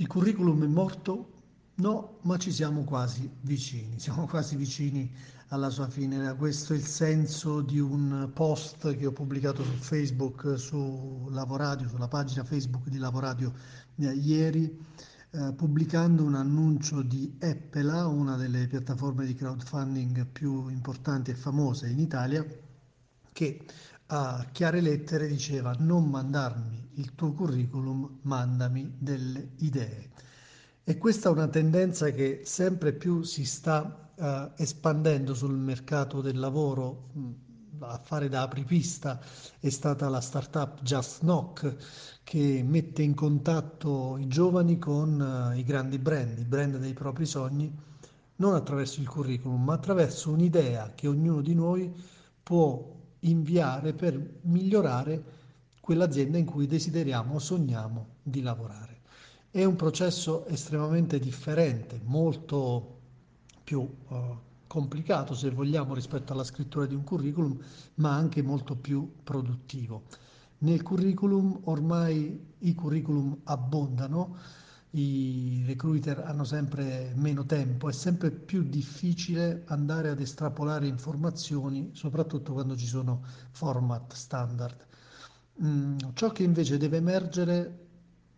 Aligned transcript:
Il 0.00 0.06
curriculum 0.06 0.64
è 0.64 0.66
morto? 0.66 1.30
No, 1.74 2.20
ma 2.22 2.38
ci 2.38 2.50
siamo 2.50 2.84
quasi 2.84 3.30
vicini, 3.42 3.98
siamo 4.00 4.26
quasi 4.26 4.56
vicini 4.56 5.12
alla 5.48 5.68
sua 5.68 5.90
fine. 5.90 6.34
Questo 6.36 6.72
è 6.72 6.76
il 6.76 6.86
senso 6.86 7.60
di 7.60 7.78
un 7.78 8.30
post 8.32 8.96
che 8.96 9.04
ho 9.04 9.12
pubblicato 9.12 9.62
su 9.62 9.72
Facebook, 9.72 10.58
su 10.58 11.28
Lavoradio, 11.28 11.86
sulla 11.86 12.08
pagina 12.08 12.44
Facebook 12.44 12.88
di 12.88 12.96
Lavoradio 12.96 13.52
eh, 13.96 14.14
ieri, 14.14 14.74
eh, 15.32 15.52
pubblicando 15.52 16.24
un 16.24 16.34
annuncio 16.34 17.02
di 17.02 17.36
Eppela, 17.38 18.06
una 18.06 18.36
delle 18.36 18.66
piattaforme 18.68 19.26
di 19.26 19.34
crowdfunding 19.34 20.24
più 20.28 20.70
importanti 20.70 21.30
e 21.30 21.34
famose 21.34 21.90
in 21.90 21.98
Italia, 21.98 22.42
che 23.32 23.66
a 24.12 24.44
chiare 24.50 24.80
lettere 24.80 25.28
diceva 25.28 25.72
non 25.78 26.08
mandarmi 26.08 26.90
il 26.94 27.14
tuo 27.14 27.32
curriculum, 27.32 28.18
mandami 28.22 28.92
delle 28.98 29.52
idee. 29.58 30.10
E 30.82 30.98
questa 30.98 31.28
è 31.28 31.32
una 31.32 31.46
tendenza 31.46 32.10
che 32.10 32.42
sempre 32.44 32.92
più 32.92 33.22
si 33.22 33.44
sta 33.44 34.10
uh, 34.16 34.50
espandendo 34.60 35.32
sul 35.32 35.56
mercato 35.56 36.20
del 36.20 36.38
lavoro. 36.40 37.08
A 37.78 38.00
fare 38.02 38.28
da 38.28 38.42
apripista 38.42 39.20
è 39.60 39.68
stata 39.68 40.08
la 40.08 40.20
startup 40.20 40.82
Just 40.82 41.20
Knock 41.20 41.76
che 42.24 42.64
mette 42.66 43.02
in 43.02 43.14
contatto 43.14 44.16
i 44.18 44.26
giovani 44.26 44.76
con 44.78 45.52
uh, 45.52 45.56
i 45.56 45.62
grandi 45.62 45.98
brand, 45.98 46.36
i 46.36 46.44
brand 46.44 46.78
dei 46.78 46.94
propri 46.94 47.26
sogni, 47.26 47.72
non 48.36 48.54
attraverso 48.54 49.00
il 49.00 49.08
curriculum, 49.08 49.62
ma 49.62 49.74
attraverso 49.74 50.30
un'idea 50.30 50.92
che 50.96 51.06
ognuno 51.06 51.40
di 51.42 51.54
noi 51.54 51.94
può 52.42 52.98
inviare 53.20 53.92
per 53.92 54.38
migliorare 54.42 55.38
quell'azienda 55.80 56.38
in 56.38 56.44
cui 56.44 56.66
desideriamo 56.66 57.34
o 57.34 57.38
sogniamo 57.38 58.06
di 58.22 58.42
lavorare. 58.42 59.00
È 59.50 59.64
un 59.64 59.76
processo 59.76 60.46
estremamente 60.46 61.18
differente, 61.18 62.00
molto 62.04 62.98
più 63.64 63.80
uh, 63.80 64.16
complicato 64.66 65.34
se 65.34 65.50
vogliamo 65.50 65.94
rispetto 65.94 66.32
alla 66.32 66.44
scrittura 66.44 66.86
di 66.86 66.94
un 66.94 67.02
curriculum, 67.02 67.58
ma 67.96 68.14
anche 68.14 68.42
molto 68.42 68.76
più 68.76 69.10
produttivo. 69.24 70.04
Nel 70.58 70.82
curriculum 70.82 71.58
ormai 71.64 72.38
i 72.58 72.74
curriculum 72.74 73.38
abbondano, 73.44 74.36
i 74.92 75.62
recruiter 75.66 76.24
hanno 76.26 76.44
sempre 76.44 77.12
meno 77.14 77.44
tempo, 77.44 77.88
è 77.88 77.92
sempre 77.92 78.30
più 78.30 78.64
difficile 78.64 79.62
andare 79.66 80.08
ad 80.08 80.20
estrapolare 80.20 80.86
informazioni, 80.86 81.90
soprattutto 81.92 82.52
quando 82.52 82.76
ci 82.76 82.86
sono 82.86 83.22
format 83.50 84.12
standard. 84.12 84.86
Mm, 85.62 85.98
ciò 86.14 86.32
che 86.32 86.42
invece 86.42 86.76
deve 86.78 86.96
emergere 86.96 87.88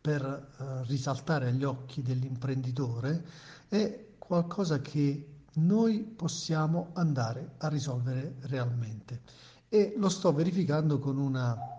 per 0.00 0.22
eh, 0.22 0.84
risaltare 0.86 1.48
agli 1.48 1.64
occhi 1.64 2.00
dell'imprenditore 2.02 3.24
è 3.68 4.06
qualcosa 4.16 4.80
che 4.80 5.26
noi 5.54 6.00
possiamo 6.00 6.90
andare 6.94 7.54
a 7.58 7.68
risolvere 7.68 8.36
realmente. 8.42 9.20
E 9.68 9.94
lo 9.98 10.08
sto 10.08 10.32
verificando 10.32 10.98
con 10.98 11.18
una 11.18 11.77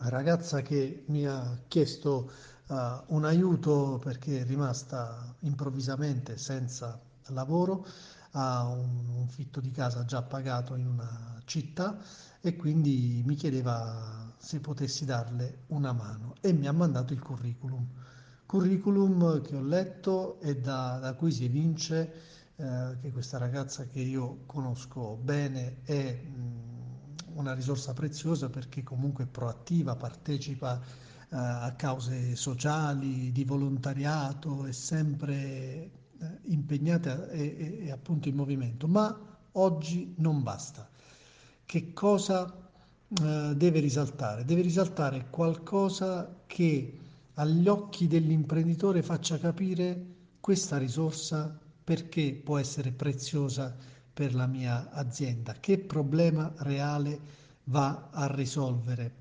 ragazza 0.00 0.62
che 0.62 1.04
mi 1.06 1.26
ha 1.26 1.58
chiesto 1.66 2.30
uh, 2.68 2.74
un 3.06 3.24
aiuto 3.24 4.00
perché 4.02 4.40
è 4.40 4.44
rimasta 4.44 5.34
improvvisamente 5.40 6.36
senza 6.36 7.00
lavoro, 7.28 7.86
ha 8.32 8.66
un, 8.66 9.08
un 9.16 9.28
fitto 9.28 9.60
di 9.60 9.70
casa 9.70 10.04
già 10.04 10.22
pagato 10.22 10.74
in 10.74 10.86
una 10.86 11.40
città 11.44 11.98
e 12.40 12.56
quindi 12.56 13.22
mi 13.26 13.34
chiedeva 13.34 14.32
se 14.38 14.60
potessi 14.60 15.04
darle 15.04 15.64
una 15.68 15.92
mano 15.92 16.34
e 16.40 16.52
mi 16.52 16.66
ha 16.66 16.72
mandato 16.72 17.12
il 17.12 17.20
curriculum. 17.20 17.86
Curriculum 18.46 19.42
che 19.42 19.56
ho 19.56 19.62
letto 19.62 20.40
e 20.40 20.56
da, 20.56 20.98
da 21.00 21.14
cui 21.14 21.32
si 21.32 21.44
evince 21.44 22.12
eh, 22.56 22.96
che 23.00 23.10
questa 23.12 23.38
ragazza 23.38 23.84
che 23.86 24.00
io 24.00 24.40
conosco 24.46 25.18
bene 25.20 25.82
è 25.84 26.14
mh, 26.14 26.67
una 27.38 27.54
risorsa 27.54 27.92
preziosa 27.92 28.50
perché 28.50 28.82
comunque 28.82 29.24
è 29.24 29.26
proattiva, 29.26 29.96
partecipa 29.96 30.78
eh, 30.78 31.26
a 31.30 31.72
cause 31.76 32.36
sociali, 32.36 33.32
di 33.32 33.44
volontariato, 33.44 34.64
è 34.66 34.72
sempre 34.72 35.46
eh, 35.46 35.90
impegnata 36.44 37.28
e, 37.28 37.40
e, 37.80 37.86
e 37.86 37.90
appunto 37.90 38.28
in 38.28 38.34
movimento, 38.34 38.86
ma 38.86 39.16
oggi 39.52 40.14
non 40.18 40.42
basta 40.42 40.88
che 41.68 41.92
cosa 41.92 42.50
eh, 43.20 43.52
deve 43.54 43.80
risaltare? 43.80 44.42
Deve 44.46 44.62
risaltare 44.62 45.26
qualcosa 45.28 46.44
che 46.46 46.98
agli 47.34 47.68
occhi 47.68 48.06
dell'imprenditore 48.06 49.02
faccia 49.02 49.36
capire 49.36 50.14
questa 50.40 50.78
risorsa 50.78 51.58
perché 51.84 52.40
può 52.42 52.56
essere 52.56 52.90
preziosa 52.90 53.76
per 54.18 54.34
la 54.34 54.48
mia 54.48 54.90
azienda, 54.90 55.52
che 55.60 55.78
problema 55.78 56.52
reale 56.56 57.20
va 57.66 58.08
a 58.10 58.26
risolvere, 58.26 59.12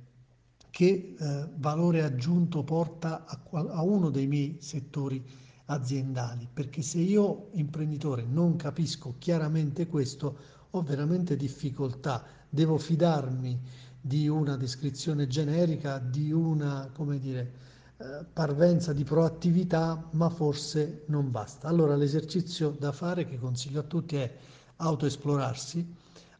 che 0.71 1.13
eh, 1.15 1.47
valore 1.57 2.01
aggiunto 2.01 2.63
porta 2.63 3.23
a, 3.27 3.39
a 3.51 3.83
uno 3.83 4.09
dei 4.09 4.25
miei 4.25 4.57
settori 4.59 5.23
aziendali, 5.65 6.47
perché 6.51 6.81
se 6.81 6.97
io 6.97 7.49
imprenditore 7.51 8.25
non 8.27 8.55
capisco 8.55 9.13
chiaramente 9.19 9.85
questo, 9.85 10.35
ho 10.71 10.81
veramente 10.81 11.35
difficoltà. 11.35 12.23
Devo 12.49 12.79
fidarmi 12.79 13.55
di 14.01 14.27
una 14.27 14.57
descrizione 14.57 15.27
generica, 15.27 15.99
di 15.99 16.31
una, 16.31 16.89
come 16.91 17.19
dire, 17.19 17.51
eh, 17.97 18.25
parvenza 18.33 18.93
di 18.93 19.03
proattività, 19.03 20.07
ma 20.13 20.29
forse 20.29 21.03
non 21.09 21.29
basta. 21.29 21.67
Allora 21.67 21.95
l'esercizio 21.95 22.75
da 22.79 22.91
fare 22.91 23.27
che 23.27 23.37
consiglio 23.37 23.81
a 23.81 23.83
tutti 23.83 24.15
è 24.15 24.35
autoesplorarsi, 24.77 25.85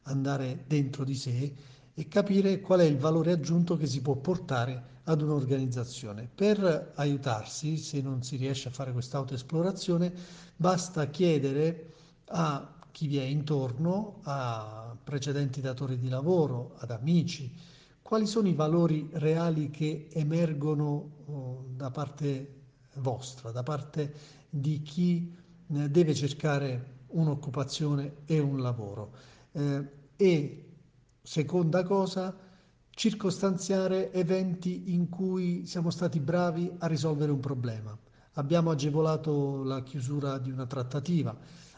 andare 0.03 0.64
dentro 0.68 1.03
di 1.03 1.16
sé 1.16 1.53
e 1.94 2.08
capire 2.08 2.59
qual 2.62 2.81
è 2.81 2.84
il 2.84 2.98
valore 2.98 3.31
aggiunto 3.31 3.75
che 3.78 3.88
si 3.88 4.02
può 4.02 4.16
portare 4.16 4.96
ad 5.03 5.22
un'organizzazione. 5.22 6.30
Per 6.34 6.92
aiutarsi, 6.96 7.78
se 7.78 8.02
non 8.02 8.24
si 8.24 8.36
riesce 8.36 8.68
a 8.68 8.72
fare 8.72 8.92
questa 8.92 9.18
autoesplorazione, 9.18 10.14
basta 10.56 11.08
chiedere 11.08 11.94
a 12.28 12.75
chi 12.92 13.08
vi 13.08 13.18
è 13.18 13.24
intorno, 13.24 14.20
a 14.24 14.96
precedenti 15.04 15.62
datori 15.62 15.98
di 15.98 16.09
lavoro, 16.09 16.74
ad 16.78 16.92
amici, 16.92 17.52
quali 18.02 18.25
sono 18.25 18.48
i 18.48 18.54
valori 18.54 19.09
reali 19.14 19.69
che 19.69 20.08
emergono 20.12 21.12
oh, 21.25 21.66
da 21.75 21.92
parte 21.92 22.54
vostra, 22.96 23.52
da 23.52 23.64
parte 23.64 24.14
di 24.50 24.81
chi 24.81 25.36
eh, 25.68 25.90
deve 25.90 26.16
cercare 26.16 26.96
un'occupazione 27.09 28.18
e 28.25 28.40
un 28.40 28.59
lavoro. 28.59 29.12
Eh, 29.51 29.91
e 30.16 30.66
seconda 31.22 31.84
cosa, 31.84 32.35
circostanziare 32.90 34.12
eventi 34.12 34.94
in 34.94 35.09
cui 35.09 35.66
siamo 35.66 35.90
stati 35.91 36.19
bravi 36.19 36.72
a 36.79 36.88
risolvere 36.88 37.31
un 37.31 37.40
problema. 37.40 37.95
Abbiamo 38.34 38.72
agevolato 38.72 39.63
la 39.63 39.84
chiusura 39.84 40.38
di 40.40 40.51
una 40.51 40.66
trattativa, 40.66 41.35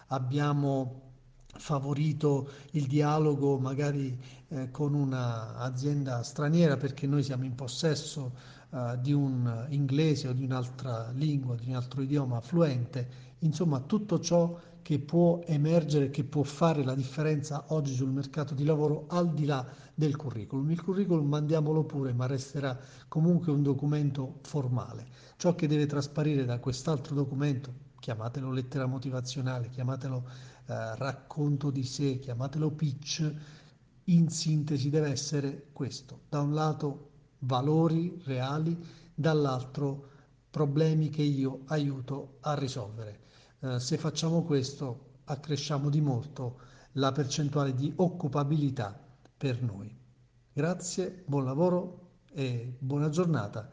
abbiamo 0.07 1.07
favorito 1.46 2.50
il 2.72 2.85
dialogo 2.88 3.57
magari 3.57 4.17
eh, 4.47 4.72
con 4.72 4.94
un'azienda 4.94 6.23
straniera 6.23 6.78
perché 6.78 7.06
noi 7.06 7.23
siamo 7.23 7.44
in 7.44 7.56
possesso 7.56 8.34
eh, 8.72 8.97
di 9.01 9.11
un 9.11 9.66
inglese 9.69 10.28
o 10.29 10.34
di 10.34 10.44
un'altra 10.44 11.11
lingua, 11.11 11.56
di 11.56 11.69
un 11.69 11.75
altro 11.75 12.01
idioma 12.01 12.40
fluente, 12.40 13.09
insomma 13.40 13.79
tutto 13.81 14.19
ciò 14.19 14.57
che 14.81 15.00
può 15.00 15.41
emergere, 15.45 16.09
che 16.09 16.23
può 16.23 16.44
fare 16.44 16.84
la 16.84 16.95
differenza 16.95 17.66
oggi 17.69 17.94
sul 17.94 18.09
mercato 18.09 18.53
di 18.53 18.63
lavoro 18.63 19.06
al 19.07 19.34
di 19.34 19.45
là 19.45 19.66
del 19.94 20.16
curriculum. 20.16 20.69
Il 20.72 20.81
curriculum 20.81 21.28
mandiamolo 21.28 21.84
pure, 21.84 22.13
ma 22.13 22.25
resterà 22.25 22.78
comunque 23.07 23.51
un 23.51 23.62
documento 23.62 24.40
formale. 24.44 25.07
Ciò 25.38 25.56
che 25.56 25.67
deve 25.67 25.85
trasparire 25.85 26.46
da 26.46 26.59
quest'altro 26.59 27.16
documento, 27.16 27.73
chiamatelo 27.99 28.52
lettera 28.52 28.85
motivazionale, 28.85 29.70
chiamatelo 29.70 30.23
eh, 30.67 30.96
racconto 30.96 31.70
di 31.70 31.84
sé, 31.84 32.20
chiamatelo 32.20 32.72
pitch, 32.72 33.34
in 34.05 34.29
sintesi 34.29 34.90
deve 34.90 35.09
essere 35.09 35.67
questo. 35.72 36.22
Da 36.29 36.41
un 36.41 36.53
lato 36.53 37.09
valori 37.40 38.20
reali, 38.23 38.78
dall'altro 39.14 40.08
problemi 40.49 41.09
che 41.09 41.22
io 41.22 41.61
aiuto 41.66 42.37
a 42.41 42.53
risolvere. 42.55 43.20
Eh, 43.61 43.79
se 43.79 43.97
facciamo 43.97 44.44
questo 44.44 45.17
accresciamo 45.26 45.90
di 45.90 46.00
molto 46.00 46.59
la 46.94 47.11
percentuale 47.11 47.73
di 47.73 47.91
occupabilità 47.97 48.97
per 49.38 49.61
noi. 49.61 49.94
Grazie, 50.53 51.23
buon 51.26 51.44
lavoro 51.44 52.22
e 52.32 52.78
buona 52.79 53.09
giornata. 53.09 53.70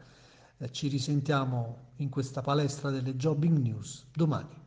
Eh, 0.57 0.71
ci 0.71 0.89
risentiamo 0.89 1.91
in 1.97 2.09
questa 2.09 2.41
palestra 2.41 2.89
delle 2.89 3.15
Jobbing 3.15 3.57
News 3.59 4.07
domani. 4.11 4.66